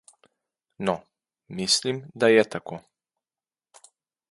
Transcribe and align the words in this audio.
No, 0.87 0.95
mislim, 1.59 2.01
da 2.23 2.31
je 2.33 2.47
tako. 2.57 2.83